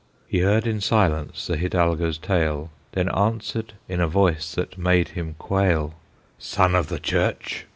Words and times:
He 0.25 0.39
heard 0.39 0.65
in 0.65 0.81
silence 0.81 1.45
the 1.45 1.57
Hidalgo's 1.57 2.17
tale, 2.17 2.71
Then 2.93 3.07
answered 3.09 3.73
in 3.87 4.01
a 4.01 4.07
voice 4.07 4.55
that 4.55 4.75
made 4.75 5.09
him 5.09 5.35
quail: 5.37 5.93
"Son 6.39 6.73
of 6.73 6.87
the 6.87 6.99
Church! 6.99 7.67